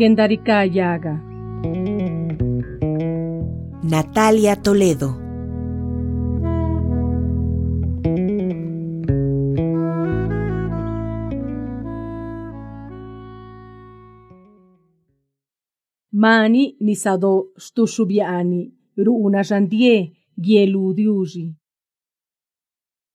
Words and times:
Gendarika 0.00 0.64
Yaga. 0.64 1.12
Natalia 3.84 4.56
Toledo. 4.56 5.10
Mani 16.12 16.76
nisado 16.80 17.48
shtushubiani 17.58 18.72
ruuna 18.96 19.44
jandie 19.44 20.16
gielu 20.40 20.94
diuji. 20.94 21.54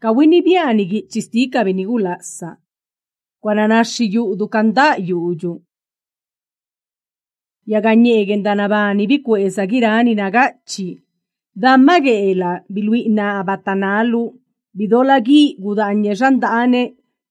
Kawini 0.00 0.42
biani 0.42 0.84
gi 0.84 1.02
chistika 1.02 1.64
benigulasa. 1.64 2.56
Kwananashi 3.42 4.14
yu 4.14 4.36
dukanda 4.36 4.96
yaganyeege 7.72 8.36
ndana 8.36 8.68
baani 8.72 9.06
bikwesagiraaninaga 9.10 10.42
chi 10.70 10.88
damma 11.62 12.00
geela 12.04 12.50
biluina 12.74 13.24
abatanaalu 13.40 14.22
bidolagi 14.76 15.42
gudaanyesha 15.62 16.30
ndaane 16.30 16.82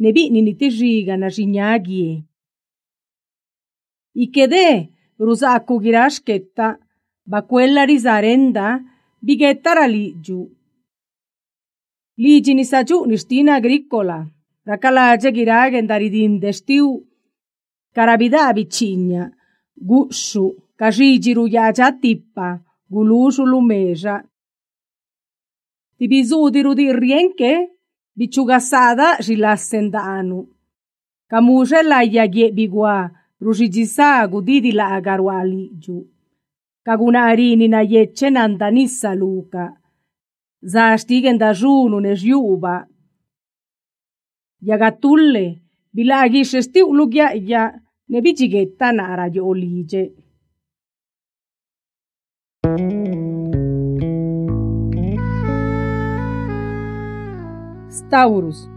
nebi'ninitixiigana 0.00 1.28
xinyaagiye 1.36 2.12
ikede 4.24 4.66
rusaakugira 5.26 6.04
ashketa 6.08 6.66
bakuela 7.30 7.82
ri 7.86 7.98
sarenda 8.00 8.80
bigettara 9.24 9.86
liju. 9.94 10.50
Liji 12.22 12.54
ni 12.54 12.64
sa 12.64 12.82
ju'ni 12.88 13.18
stina 13.18 13.54
agricola 13.58 14.26
ra 14.66 14.76
kalaaje 14.82 15.30
giraage 15.32 15.82
nda 15.82 15.98
ridinde 15.98 16.50
Gushu. 19.80 20.56
Kajijiru 20.76 21.46
yaja 21.48 21.92
tippa. 21.92 22.60
Gulusu 22.90 23.46
lumeja. 23.46 24.22
Tibizudiru 25.98 26.74
di 26.74 26.92
rienke. 26.92 27.68
Bichugasada 28.16 29.16
rilassendanu. 29.16 30.48
Kamuje 31.30 31.82
la 31.82 32.02
yagie 32.02 32.52
bigua. 32.52 33.10
Rujijisa 33.40 34.26
gudidi 34.26 34.72
la 34.72 34.86
agarwaliju. 34.96 36.06
Kaguna 36.84 37.24
arini 37.24 37.68
na 37.68 37.82
yeche 37.82 38.30
nandanisa 38.30 39.14
luka. 39.14 39.76
Zastigen 40.62 41.38
da 41.38 41.52
junu 41.54 42.00
ne 42.00 42.14
juba. 42.16 42.86
Yagatulle, 44.60 45.62
bilagi 45.92 46.44
shesti 46.44 46.82
ulugya 46.82 47.32
ya 47.32 47.80
ne 48.08 48.20
bijigetta 48.20 48.92
nara 48.92 49.26
yo 49.34 49.46
olije. 49.46 50.12
Staurus. 57.90 58.68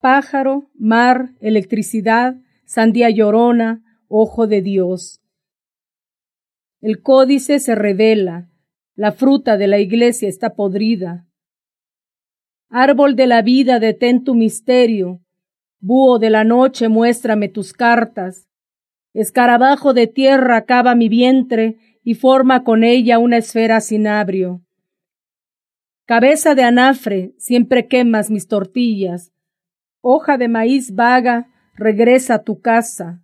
pájaro, 0.00 0.70
mar, 0.78 1.30
electricidad, 1.40 2.36
sandía 2.64 3.10
llorona, 3.10 3.82
ojo 4.08 4.46
de 4.46 4.62
Dios. 4.62 5.19
El 6.80 7.02
códice 7.02 7.58
se 7.60 7.74
revela, 7.74 8.48
la 8.94 9.12
fruta 9.12 9.56
de 9.56 9.66
la 9.66 9.78
iglesia 9.78 10.28
está 10.28 10.54
podrida. 10.54 11.26
Árbol 12.68 13.16
de 13.16 13.26
la 13.26 13.42
vida, 13.42 13.78
detén 13.78 14.24
tu 14.24 14.34
misterio. 14.34 15.20
Búho 15.80 16.18
de 16.18 16.30
la 16.30 16.44
noche, 16.44 16.88
muéstrame 16.88 17.48
tus 17.48 17.72
cartas. 17.72 18.48
Escarabajo 19.12 19.92
de 19.92 20.06
tierra 20.06 20.56
acaba 20.56 20.94
mi 20.94 21.08
vientre 21.08 21.78
y 22.02 22.14
forma 22.14 22.64
con 22.64 22.84
ella 22.84 23.18
una 23.18 23.38
esfera 23.38 23.80
sin 23.80 24.06
abrio. 24.06 24.62
Cabeza 26.06 26.54
de 26.54 26.62
anafre, 26.62 27.34
siempre 27.38 27.88
quemas 27.88 28.30
mis 28.30 28.46
tortillas 28.48 29.32
Hoja 30.02 30.38
de 30.38 30.48
maíz 30.48 30.94
vaga, 30.94 31.50
regresa 31.74 32.36
a 32.36 32.42
tu 32.42 32.62
casa. 32.62 33.22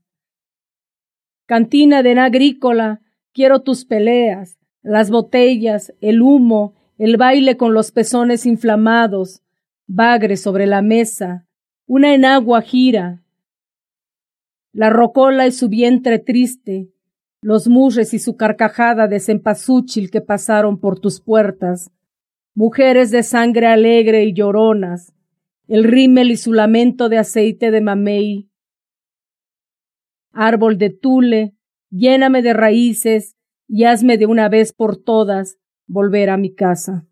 Cantina 1.46 2.02
de 2.02 2.20
agrícola, 2.20 3.00
quiero 3.36 3.60
tus 3.60 3.84
peleas, 3.84 4.58
las 4.82 5.10
botellas, 5.10 5.92
el 6.00 6.22
humo, 6.22 6.74
el 6.96 7.18
baile 7.18 7.58
con 7.58 7.74
los 7.74 7.92
pezones 7.92 8.46
inflamados, 8.46 9.42
bagre 9.86 10.38
sobre 10.38 10.66
la 10.66 10.80
mesa, 10.80 11.46
una 11.86 12.14
enagua 12.14 12.62
gira. 12.62 13.22
La 14.72 14.88
rocola 14.88 15.46
y 15.46 15.52
su 15.52 15.68
vientre 15.68 16.18
triste, 16.18 16.88
los 17.42 17.68
murres 17.68 18.14
y 18.14 18.18
su 18.20 18.38
carcajada 18.38 19.06
de 19.06 19.20
cempasúchil 19.20 20.10
que 20.10 20.22
pasaron 20.22 20.80
por 20.80 20.98
tus 20.98 21.20
puertas, 21.20 21.90
mujeres 22.54 23.10
de 23.10 23.22
sangre 23.22 23.66
alegre 23.66 24.24
y 24.24 24.32
lloronas, 24.32 25.12
el 25.68 25.84
rímel 25.84 26.30
y 26.30 26.38
su 26.38 26.54
lamento 26.54 27.10
de 27.10 27.18
aceite 27.18 27.70
de 27.70 27.82
mamey. 27.82 28.48
Árbol 30.32 30.78
de 30.78 30.88
tule, 30.88 31.55
lléname 31.96 32.42
de 32.42 32.52
raíces 32.52 33.36
y 33.68 33.84
hazme 33.84 34.18
de 34.18 34.26
una 34.26 34.48
vez 34.48 34.72
por 34.72 34.96
todas 34.96 35.58
volver 35.86 36.30
a 36.30 36.36
mi 36.36 36.54
casa. 36.54 37.06